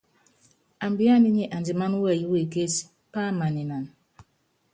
Ambíaná 0.85 1.29
nyi 1.35 1.45
andimáná 1.55 1.97
wɛyí 2.03 2.25
wekétí, 2.31 2.85
pámaninan. 3.13 3.85